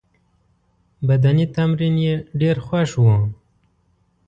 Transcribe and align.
بدني 1.07 1.45
تمرین 1.55 1.95
یې 2.05 2.15
ډېر 2.39 2.57
خوښ 2.67 2.89
وو. 3.03 3.17